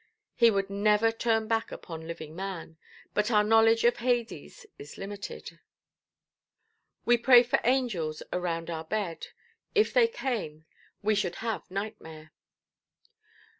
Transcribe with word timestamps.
He 0.33 0.49
would 0.49 0.67
never 0.71 1.11
turn 1.11 1.47
back 1.47 1.71
upon 1.71 2.07
living 2.07 2.35
man; 2.35 2.77
but 3.13 3.29
our 3.29 3.43
knowledge 3.43 3.83
of 3.83 3.97
Hades 3.97 4.65
is 4.79 4.97
limited. 4.97 5.59
We 7.05 7.19
pray 7.19 7.43
for 7.43 7.59
angels 7.63 8.23
around 8.33 8.71
our 8.71 8.83
bed; 8.83 9.27
if 9.75 9.93
they 9.93 10.07
came, 10.07 10.65
we 11.03 11.13
should 11.13 11.35
have 11.45 11.69
nightmare. 11.69 12.31